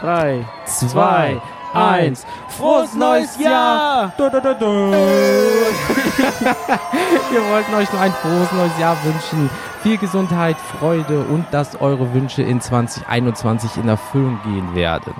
[0.00, 1.40] 3, 2,
[1.74, 2.26] 1.
[2.48, 4.12] Frohes neues Jahr!
[4.16, 4.66] Du, du, du, du.
[7.30, 9.50] Wir wollten euch nur ein frohes neues Jahr wünschen.
[9.82, 15.14] Viel Gesundheit, Freude und dass eure Wünsche in 2021 in Erfüllung gehen werden.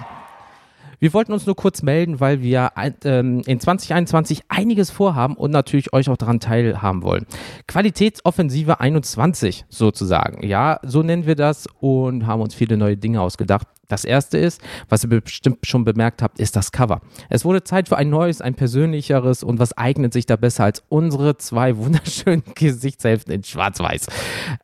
[1.00, 2.72] Wir wollten uns nur kurz melden, weil wir
[3.04, 7.24] ähm, in 2021 einiges vorhaben und natürlich euch auch daran teilhaben wollen.
[7.66, 10.46] Qualitätsoffensive 21 sozusagen.
[10.46, 13.66] Ja, so nennen wir das und haben uns viele neue Dinge ausgedacht.
[13.88, 17.00] Das erste ist, was ihr bestimmt schon bemerkt habt, ist das Cover.
[17.30, 20.84] Es wurde Zeit für ein neues, ein persönlicheres und was eignet sich da besser als
[20.90, 24.06] unsere zwei wunderschönen Gesichtshälften in Schwarz-Weiß.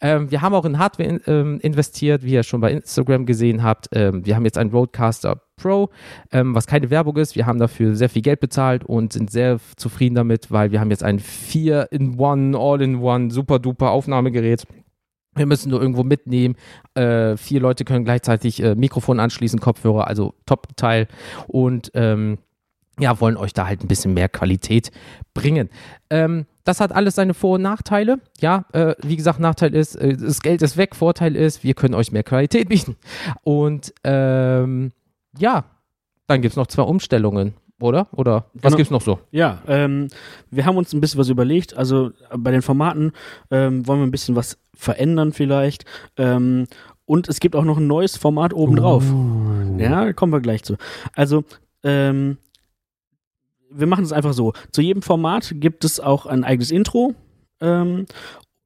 [0.03, 3.63] Ähm, wir haben auch in Hardware in, ähm, investiert, wie ihr schon bei Instagram gesehen
[3.63, 3.89] habt.
[3.93, 5.91] Ähm, wir haben jetzt einen Roadcaster Pro,
[6.33, 7.35] ähm, was keine Werbung ist.
[7.35, 10.91] Wir haben dafür sehr viel Geld bezahlt und sind sehr zufrieden damit, weil wir haben
[10.91, 14.67] jetzt ein 4-in-1, All-in-One, super duper Aufnahmegerät
[15.37, 16.57] wir müssen nur irgendwo mitnehmen.
[16.95, 21.09] Äh, vier Leute können gleichzeitig äh, Mikrofon anschließen, Kopfhörer, also Top-Teil.
[21.47, 22.39] Und ähm,
[22.99, 24.91] ja, wollen euch da halt ein bisschen mehr Qualität
[25.35, 25.69] bringen.
[26.09, 28.21] Ähm, das hat alles seine Vor- und Nachteile.
[28.41, 30.97] Ja, äh, wie gesagt, Nachteil ist, äh, das Geld ist weg.
[30.97, 32.97] Vorteil ist, wir können euch mehr Qualität bieten.
[33.43, 34.93] Und ähm,
[35.39, 35.65] ja,
[36.27, 38.09] dann gibt es noch zwei Umstellungen oder?
[38.13, 38.77] Oder was genau.
[38.77, 39.21] gibt's noch so?
[39.31, 40.09] Ja, ähm,
[40.51, 41.77] wir haben uns ein bisschen was überlegt.
[41.77, 43.13] Also bei den Formaten
[43.51, 45.85] ähm, wollen wir ein bisschen was verändern vielleicht.
[46.17, 46.67] Ähm,
[47.05, 49.05] und es gibt auch noch ein neues Format obendrauf.
[49.11, 49.79] Uh.
[49.79, 50.77] Ja, kommen wir gleich zu.
[51.15, 51.45] Also,
[51.83, 52.39] ähm,
[53.71, 54.55] wir machen es einfach so.
[54.73, 57.15] Zu jedem Format gibt es auch ein eigenes Intro.
[57.61, 58.07] Ähm,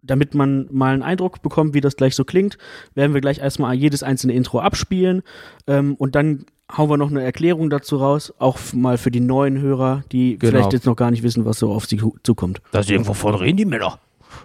[0.02, 2.56] damit man mal einen Eindruck bekommt, wie das gleich so klingt,
[2.94, 5.22] werden wir gleich erstmal jedes einzelne Intro abspielen
[5.66, 9.60] ähm, und dann hauen wir noch eine Erklärung dazu raus, auch mal für die neuen
[9.60, 10.52] Hörer, die genau.
[10.52, 12.60] vielleicht jetzt noch gar nicht wissen, was so auf sie zukommt.
[12.72, 13.98] Da ist irgendwo vorne reden die Männer.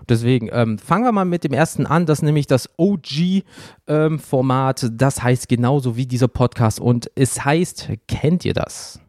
[0.09, 4.83] Deswegen ähm, fangen wir mal mit dem ersten an, das ist nämlich das OG-Format.
[4.83, 8.99] Ähm, das heißt genauso wie dieser Podcast und es heißt, kennt ihr das?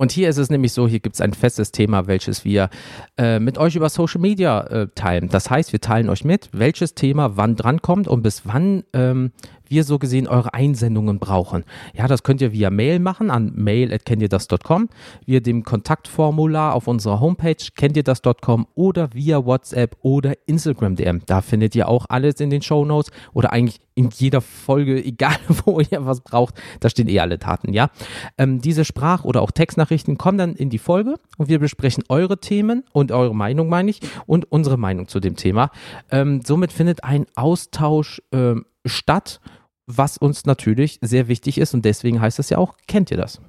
[0.00, 2.70] Und hier ist es nämlich so, hier gibt es ein festes Thema, welches wir
[3.16, 5.28] äh, mit euch über Social Media äh, teilen.
[5.28, 9.32] Das heißt, wir teilen euch mit, welches Thema wann drankommt und bis wann ähm,
[9.70, 11.64] wir so gesehen eure Einsendungen brauchen.
[11.94, 14.88] Ja, das könnt ihr via Mail machen an mail.kenntierdas.com,
[15.26, 21.22] via dem Kontaktformular auf unserer Homepage kenntierdas.com oder via WhatsApp oder Instagram DM.
[21.26, 25.36] Da findet ihr auch alles in den Show Notes oder eigentlich in jeder Folge, egal
[25.64, 27.90] wo ihr was braucht, da stehen eh alle Daten, ja.
[28.38, 32.38] Ähm, diese Sprach- oder auch Textnachrichten kommen dann in die Folge und wir besprechen eure
[32.38, 35.70] Themen und eure Meinung, meine ich, und unsere Meinung zu dem Thema.
[36.10, 39.40] Ähm, somit findet ein Austausch ähm, statt
[39.88, 43.40] was uns natürlich sehr wichtig ist und deswegen heißt es ja auch, kennt ihr das?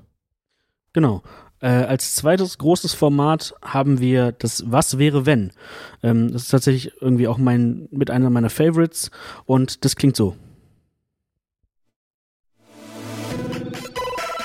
[0.94, 1.22] Genau.
[1.62, 5.52] Äh, als zweites großes Format haben wir das Was wäre wenn.
[6.02, 9.12] Ähm, das ist tatsächlich irgendwie auch mein, mit einer meiner Favorites
[9.46, 10.38] und das klingt so.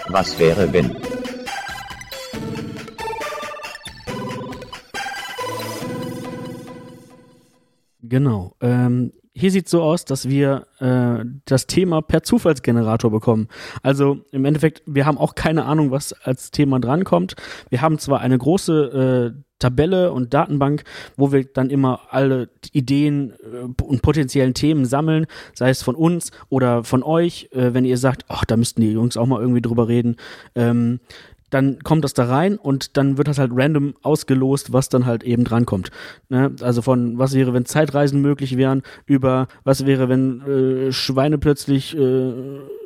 [0.08, 0.96] Was wäre wenn?
[8.02, 8.56] Genau.
[8.60, 13.48] Ähm, hier sieht so aus, dass wir äh, das Thema per Zufallsgenerator bekommen.
[13.82, 17.34] Also im Endeffekt, wir haben auch keine Ahnung, was als Thema drankommt.
[17.68, 20.84] Wir haben zwar eine große äh, Tabelle und Datenbank,
[21.16, 26.30] wo wir dann immer alle Ideen äh, und potenziellen Themen sammeln, sei es von uns
[26.48, 29.62] oder von euch, äh, wenn ihr sagt, ach, da müssten die Jungs auch mal irgendwie
[29.62, 30.16] drüber reden.
[30.54, 31.00] Ähm,
[31.54, 35.22] dann kommt das da rein und dann wird das halt random ausgelost, was dann halt
[35.22, 35.90] eben drankommt.
[36.28, 36.54] Ne?
[36.60, 41.96] Also von was wäre, wenn Zeitreisen möglich wären, über was wäre, wenn äh, Schweine plötzlich
[41.96, 42.32] äh,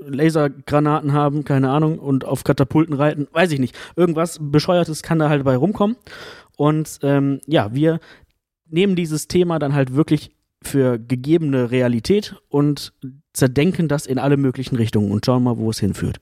[0.07, 3.75] Lasergranaten haben, keine Ahnung, und auf Katapulten reiten, weiß ich nicht.
[3.97, 5.97] Irgendwas Bescheuertes kann da halt bei rumkommen.
[6.59, 8.01] Und ähm, ja, wir
[8.69, 10.31] nehmen dieses Thema dann halt wirklich
[10.61, 12.93] für gegebene Realität und
[13.33, 16.21] zerdenken das in alle möglichen Richtungen und schauen mal, wo es hinführt.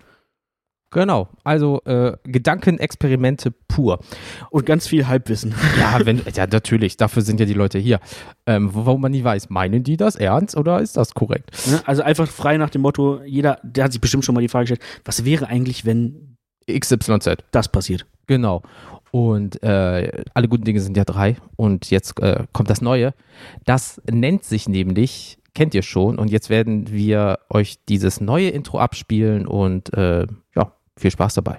[0.97, 4.01] Genau, also äh, Gedankenexperimente pur.
[4.49, 5.55] Und ganz viel Halbwissen.
[5.79, 8.01] Ja, wenn, ja, natürlich, dafür sind ja die Leute hier.
[8.47, 11.51] Ähm, wo, man nie weiß, meinen die das ernst oder ist das korrekt?
[11.85, 14.63] Also einfach frei nach dem Motto, jeder, der hat sich bestimmt schon mal die Frage
[14.63, 18.07] gestellt, was wäre eigentlich, wenn XYZ das passiert?
[18.27, 18.63] Genau.
[19.11, 21.37] Und äh, alle guten Dinge sind ja drei.
[21.57, 23.13] Und jetzt äh, kommt das Neue.
[23.67, 26.19] Das nennt sich nämlich, kennt ihr schon.
[26.19, 31.59] Und jetzt werden wir euch dieses neue Intro abspielen und äh, ja, viel Spaß dabei.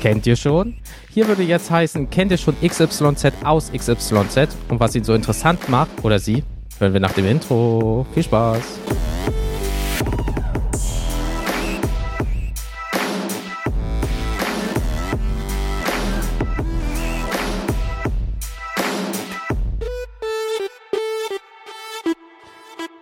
[0.00, 0.76] Kennt ihr schon?
[1.10, 5.68] Hier würde jetzt heißen, kennt ihr schon XYZ aus XYZ und was ihn so interessant
[5.68, 6.42] macht oder sie?
[6.78, 8.06] Hören wir nach dem Intro.
[8.14, 8.62] Viel Spaß.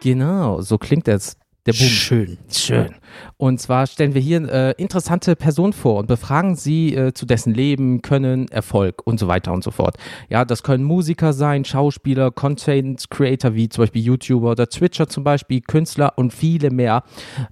[0.00, 1.86] Genau, so klingt jetzt der Boom.
[1.86, 2.38] Schön.
[2.50, 2.94] Schön.
[3.36, 7.52] Und zwar stellen wir hier äh, interessante Personen vor und befragen sie äh, zu dessen
[7.52, 9.96] Leben, Können, Erfolg und so weiter und so fort.
[10.30, 15.24] Ja, das können Musiker sein, Schauspieler, Content Creator wie zum Beispiel YouTuber oder Twitcher zum
[15.24, 17.02] Beispiel, Künstler und viele mehr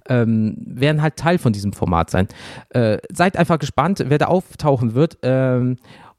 [0.09, 2.27] ähm, werden halt Teil von diesem Format sein.
[2.69, 5.19] Äh, seid einfach gespannt, wer da auftauchen wird.
[5.21, 5.77] Ähm,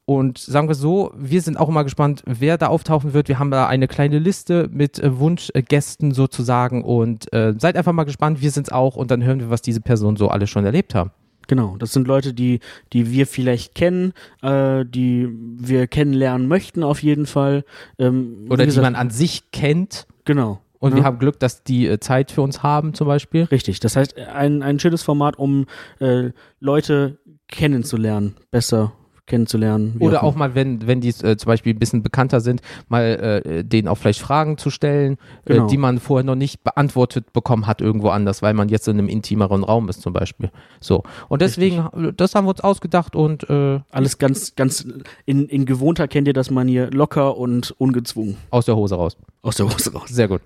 [0.08, 3.28] und sagen wir so, wir sind auch immer gespannt, wer da auftauchen wird.
[3.28, 8.04] Wir haben da eine kleine Liste mit äh, Wunschgästen sozusagen und äh, seid einfach mal
[8.04, 8.40] gespannt.
[8.40, 10.94] Wir sind es auch und dann hören wir, was diese Personen so alle schon erlebt
[10.94, 11.10] haben.
[11.46, 12.60] Genau, das sind Leute, die,
[12.94, 17.66] die wir vielleicht kennen, äh, die wir kennenlernen möchten auf jeden Fall.
[17.98, 20.62] Ähm, Oder die gesagt, man an sich kennt Genau.
[20.78, 20.96] und ne?
[20.96, 23.42] wir haben Glück, dass die äh, Zeit für uns haben zum Beispiel.
[23.42, 25.66] Richtig, das heißt, ein, ein schönes Format, um
[26.00, 28.94] äh, Leute kennenzulernen, besser
[29.28, 29.96] kennenzulernen.
[30.00, 33.62] Oder auch mal, wenn, wenn die äh, zum Beispiel ein bisschen bekannter sind, mal äh,
[33.64, 35.66] denen auch vielleicht Fragen zu stellen, Genau.
[35.66, 38.98] äh, die man vorher noch nicht beantwortet bekommen hat irgendwo anders, weil man jetzt in
[38.98, 40.50] einem intimeren Raum ist zum Beispiel.
[40.80, 41.04] So.
[41.28, 44.86] Und deswegen, das haben wir uns ausgedacht und äh, Alles ganz, ganz
[45.26, 49.16] in, in gewohnter kennt ihr das man hier locker und ungezwungen aus der Hose raus.
[49.42, 50.08] aus der Hose raus.
[50.08, 50.40] Sehr gut.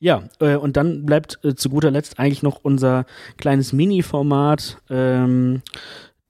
[0.00, 3.04] Ja, äh, und dann bleibt äh, zu guter Letzt eigentlich noch unser
[3.36, 5.62] kleines Mini-Format, ähm,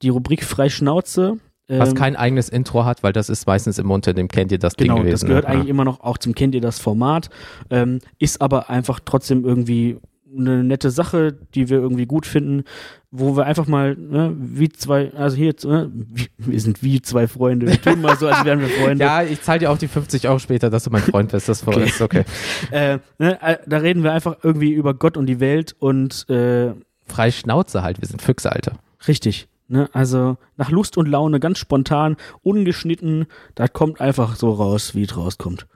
[0.03, 1.39] die Rubrik Freischnauze.
[1.69, 4.59] Ähm, Was kein eigenes Intro hat, weil das ist meistens immer unter dem Kennt ihr
[4.59, 5.21] das Genau, Ding gewesen.
[5.21, 5.51] das gehört ne?
[5.51, 7.31] eigentlich immer noch auch zum Kennt ihr das Format,
[7.71, 9.99] ähm, ist aber einfach trotzdem irgendwie
[10.37, 12.65] eine nette Sache, die wir irgendwie gut finden,
[13.11, 15.93] wo wir einfach mal, ne, wie zwei, also hier, ne,
[16.39, 19.05] wir sind wie zwei Freunde, wir tun mal so, als wären wir Freunde.
[19.05, 21.51] Ja, ich zahle dir auch die 50 Euro später, dass du mein Freund bist.
[21.51, 21.85] Das Okay.
[21.85, 22.25] ist okay.
[22.71, 26.73] Äh, ne, äh, da reden wir einfach irgendwie über Gott und die Welt und äh,
[27.07, 28.73] Frei Schnauze halt, wir sind Füchse, Alter.
[29.07, 29.49] richtig.
[29.73, 33.25] Ne, also nach Lust und Laune, ganz spontan, ungeschnitten,
[33.55, 35.67] da kommt einfach so raus, wie es rauskommt.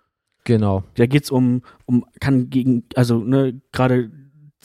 [0.44, 0.84] Genau.
[0.96, 4.10] Da geht's um, um, kann gegen, also ne, gerade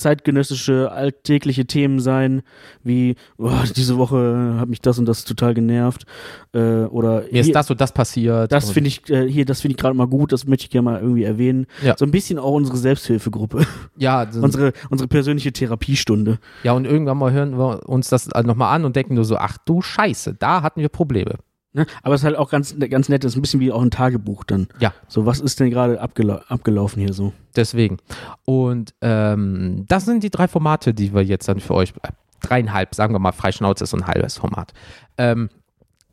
[0.01, 2.41] zeitgenössische, alltägliche Themen sein,
[2.83, 6.05] wie, oh, diese Woche hat mich das und das total genervt.
[6.53, 8.51] Äh, oder Mir hier, ist das und das passiert.
[8.51, 10.85] das finde ich, äh, hier, das finde ich gerade mal gut, das möchte ich gerne
[10.89, 11.67] mal irgendwie erwähnen.
[11.83, 11.95] Ja.
[11.97, 13.65] So ein bisschen auch unsere Selbsthilfegruppe,
[13.97, 16.39] ja, unsere, unsere persönliche Therapiestunde.
[16.63, 19.57] ja, und irgendwann mal hören wir uns das nochmal an und denken nur so, ach
[19.65, 21.35] du Scheiße, da hatten wir Probleme.
[21.73, 21.85] Ne?
[22.03, 23.91] Aber es ist halt auch ganz, ganz nett, das ist ein bisschen wie auch ein
[23.91, 24.67] Tagebuch dann.
[24.79, 24.93] Ja.
[25.07, 27.31] So, was ist denn gerade abgela abgelaufen hier so?
[27.55, 27.97] Deswegen.
[28.43, 32.09] Und ähm, das sind die drei Formate, die wir jetzt dann für euch, äh,
[32.41, 34.73] dreieinhalb, sagen wir mal, Freischnauze ist so ein halbes Format.
[35.17, 35.49] Ähm,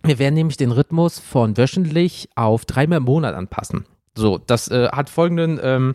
[0.03, 3.85] wir werden nämlich den Rhythmus von wöchentlich auf dreimal im Monat anpassen.
[4.15, 5.95] So, das äh, hat folgenden, ähm,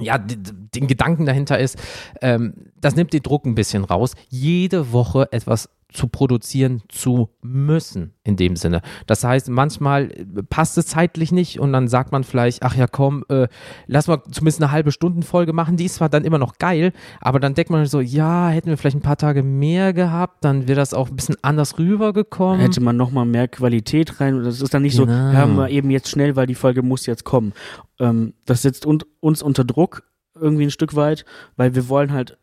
[0.00, 1.78] ja, den Gedanken dahinter ist,
[2.20, 8.14] ähm, das nimmt den Druck ein bisschen raus, jede Woche etwas zu produzieren zu müssen,
[8.24, 8.80] in dem Sinne.
[9.06, 12.86] Das heißt, manchmal äh, passt es zeitlich nicht und dann sagt man vielleicht, ach ja,
[12.86, 13.48] komm, äh,
[13.86, 15.76] lass mal zumindest eine halbe Stundenfolge machen.
[15.76, 18.76] Die ist zwar dann immer noch geil, aber dann denkt man so, ja, hätten wir
[18.76, 22.60] vielleicht ein paar Tage mehr gehabt, dann wäre das auch ein bisschen anders rübergekommen.
[22.60, 24.42] Hätte man noch mal mehr Qualität rein.
[24.42, 25.32] Das ist dann nicht so, Genau.
[25.32, 27.52] ja, mal eben jetzt schnell, weil die Folge muss jetzt kommen.
[27.98, 30.04] Ähm, das setzt un uns unter Druck
[30.34, 31.24] irgendwie ein Stück weit,
[31.56, 32.38] weil wir wollen halt,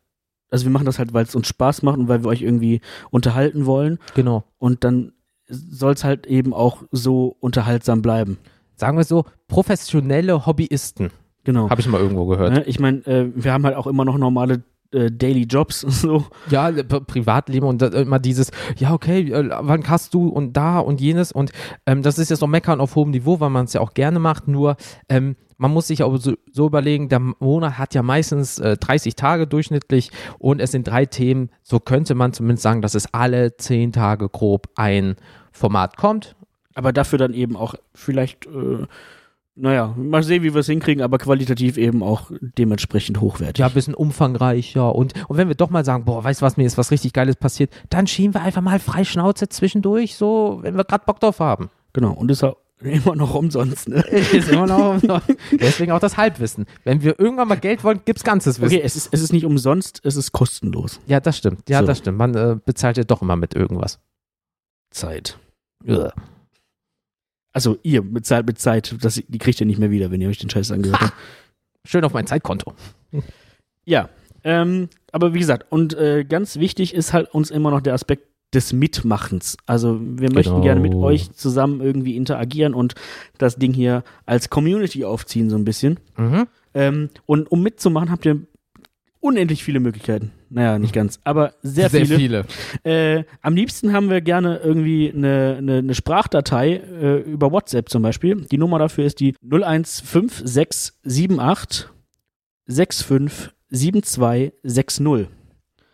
[0.50, 2.80] also wir machen das halt, weil es uns Spaß macht und weil wir euch irgendwie
[3.10, 3.98] unterhalten wollen.
[4.14, 4.44] Genau.
[4.58, 5.12] Und dann
[5.48, 8.38] soll es halt eben auch so unterhaltsam bleiben.
[8.76, 11.10] Sagen wir so, professionelle Hobbyisten,
[11.44, 11.70] Genau.
[11.70, 12.52] habe ich mal irgendwo gehört.
[12.52, 12.64] Ne?
[12.64, 16.24] Ich meine, äh, wir haben halt auch immer noch normale äh, Daily Jobs so.
[16.50, 21.00] Ja, äh, Pri- Privatleben und immer dieses, ja, okay, wann hast du und da und
[21.00, 21.52] jenes und
[21.86, 24.18] ähm, das ist jetzt noch Meckern auf hohem Niveau, weil man es ja auch gerne
[24.18, 24.76] macht, nur
[25.08, 29.14] ähm, man muss sich aber so, so überlegen, der Monat hat ja meistens äh, 30
[29.14, 33.58] Tage durchschnittlich und es sind drei Themen, so könnte man zumindest sagen, dass es alle
[33.58, 35.16] zehn Tage grob ein
[35.52, 36.34] Format kommt.
[36.74, 38.86] Aber dafür dann eben auch vielleicht, äh,
[39.54, 43.58] naja, mal sehen, wie wir es hinkriegen, aber qualitativ eben auch dementsprechend hochwertig.
[43.58, 46.56] Ja, ein bisschen umfangreicher und, und wenn wir doch mal sagen, boah, weißt du was,
[46.56, 50.60] mir ist was richtig Geiles passiert, dann schieben wir einfach mal frei Schnauze zwischendurch, so,
[50.62, 51.68] wenn wir gerade Bock drauf haben.
[51.92, 52.12] Genau.
[52.12, 54.00] Und ist auch immer noch umsonst, ne?
[54.08, 55.22] ist immer noch,
[55.52, 56.66] deswegen auch das Halbwissen.
[56.84, 58.74] Wenn wir irgendwann mal Geld wollen, gibt's ganzes Wissen.
[58.74, 61.00] Okay, es ist, es ist nicht umsonst, es ist kostenlos.
[61.06, 61.68] Ja, das stimmt.
[61.68, 61.86] Ja, So.
[61.86, 62.18] das stimmt.
[62.18, 63.98] Man äh, bezahlt ja doch immer mit irgendwas.
[64.90, 65.38] Zeit.
[65.86, 66.10] Ugh.
[67.52, 70.38] Also ihr bezahlt mit Zeit, das, die kriegt ihr nicht mehr wieder, wenn ihr euch
[70.38, 71.12] den Scheiß angehört habt.
[71.86, 72.74] Schön auf mein Zeitkonto.
[73.84, 74.08] Ja,
[74.44, 78.28] ähm, aber wie gesagt, und äh, ganz wichtig ist halt uns immer noch der Aspekt
[78.54, 79.56] des Mitmachens.
[79.66, 80.64] Also wir möchten Genau.
[80.64, 82.94] gerne mit euch zusammen irgendwie interagieren und
[83.38, 86.00] das Ding hier als Community aufziehen so ein bisschen.
[86.16, 86.46] Mhm.
[86.74, 88.40] Ähm, und um mitzumachen, habt ihr
[89.20, 90.32] unendlich viele Möglichkeiten.
[90.48, 92.44] Naja, nicht ganz, aber sehr, viele.
[92.82, 98.02] Äh, am liebsten haben wir gerne irgendwie eine, eine, eine Sprachdatei äh, über WhatsApp zum
[98.02, 98.46] Beispiel.
[98.50, 101.88] Die Nummer dafür ist die 015678
[102.66, 105.28] 657260.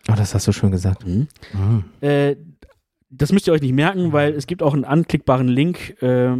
[0.09, 1.05] Oh, das hast du schön gesagt.
[1.05, 1.27] Mhm.
[1.53, 1.83] Mhm.
[2.01, 2.35] Äh,
[3.09, 6.35] das müsst ihr euch nicht merken, weil es gibt auch einen anklickbaren Link, äh,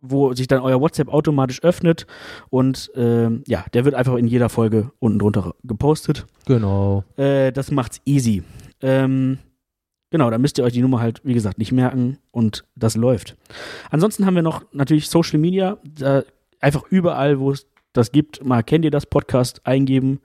[0.00, 2.06] wo sich dann euer WhatsApp automatisch öffnet
[2.50, 6.26] und äh, ja, der wird einfach in jeder Folge unten drunter gepostet.
[6.46, 7.04] Genau.
[7.16, 8.42] Äh, das macht's easy.
[8.80, 9.38] Ähm,
[10.10, 13.36] genau, da müsst ihr euch die Nummer halt, wie gesagt, nicht merken und das läuft.
[13.90, 16.24] Ansonsten haben wir noch natürlich Social Media, da
[16.60, 20.20] einfach überall, wo es das gibt, mal kennt ihr das Podcast eingeben.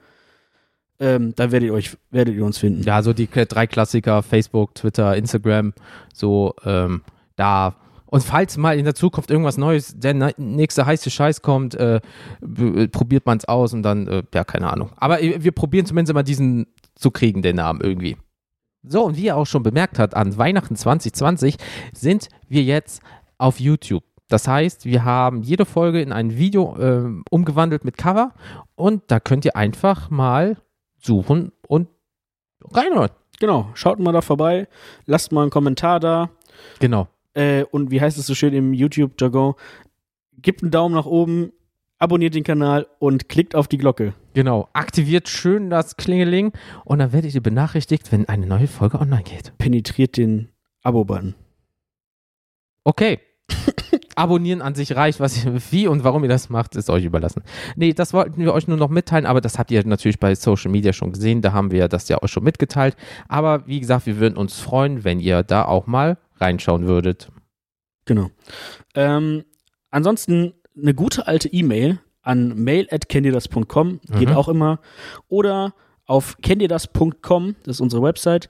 [0.99, 2.83] Ähm, da werdet ihr euch, werdet ihr uns finden.
[2.83, 5.73] Ja, so die drei Klassiker, Facebook, Twitter, Instagram,
[6.13, 7.01] so ähm,
[7.35, 7.75] da.
[8.07, 11.97] Und falls mal in der Zukunft irgendwas Neues, der ne- nächste heiße Scheiß kommt, äh,
[12.41, 14.91] äh, probiert man es aus und dann, äh, ja, keine Ahnung.
[14.95, 18.17] Aber äh, wir probieren zumindest mal diesen zu kriegen, den Namen irgendwie.
[18.83, 21.57] So, und wie ihr auch schon bemerkt habt, an Weihnachten 2020
[21.93, 23.01] sind wir jetzt
[23.37, 24.03] auf YouTube.
[24.29, 28.33] Das heißt, wir haben jede Folge in ein Video ähm, umgewandelt mit Cover
[28.75, 30.57] und da könnt ihr einfach mal
[30.99, 31.87] suchen und
[32.71, 33.11] reinhören.
[33.39, 34.67] Genau, schaut mal da vorbei,
[35.05, 36.29] lasst mal einen Kommentar da.
[36.79, 37.07] Genau.
[37.33, 39.53] Äh, und wie heißt es so schön im YouTube-Jargon?
[40.41, 41.51] Gebt einen Daumen nach oben,
[41.99, 44.13] abonniert den Kanal und klickt auf die Glocke.
[44.33, 44.69] Genau.
[44.73, 46.51] Aktiviert schön das Klingeling
[46.83, 49.55] und dann werdet ihr benachrichtigt, wenn eine neue Folge online geht.
[49.57, 50.49] Penetriert den
[50.83, 51.35] Abo-Button.
[52.83, 53.19] Okay.
[54.17, 57.43] Abonnieren an sich reicht, was ihr, wie und warum ihr das macht, ist euch überlassen.
[57.75, 60.71] Nee, das wollten wir euch nur noch mitteilen, aber das habt ihr natürlich bei Social
[60.71, 62.95] Media schon gesehen, da haben wir das ja auch schon mitgeteilt.
[63.27, 67.29] Aber wie gesagt, wir würden uns freuen, wenn ihr da auch mal reinschauen würdet.
[68.05, 68.31] Genau.
[68.95, 69.43] Ähm,
[69.91, 74.36] ansonsten eine gute alte E-Mail an mail.candidas.com geht Mhm.
[74.36, 74.79] auch immer.
[75.27, 75.74] Oder
[76.05, 78.50] auf candidas.com, das ist unsere Website,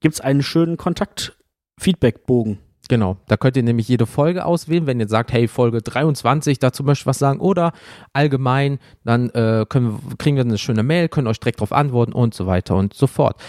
[0.00, 2.58] gibt es einen schönen Kontakt-Feedback-Bogen.
[2.88, 4.86] Genau, da könnt ihr nämlich jede Folge auswählen.
[4.86, 7.72] Wenn ihr sagt, hey, Folge 23, dazu möchte ich was sagen oder
[8.12, 12.12] allgemein, dann äh, können, wir- kriegen wir eine schöne Mail, können euch direkt darauf antworten
[12.12, 13.40] und so weiter und so fort.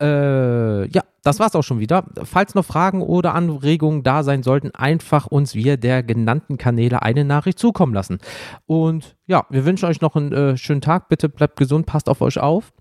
[0.00, 2.04] Äh, ja, das war's auch schon wieder.
[2.24, 7.24] Falls noch Fragen oder Anregungen da sein sollten, einfach uns via der genannten Kanäle eine
[7.24, 8.18] Nachricht zukommen lassen.
[8.66, 11.08] Und ja, wir wünschen euch noch einen äh, schönen Tag.
[11.08, 12.72] Bitte bleibt gesund, passt auf euch auf.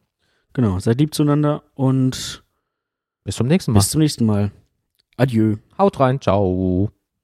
[0.53, 2.43] Genau, seid lieb zueinander und
[3.23, 3.79] Bis zum nächsten Mal.
[3.79, 4.51] bis zum nächsten Mal.
[5.17, 5.59] Adieu.
[5.77, 6.91] Haut rein, ciao.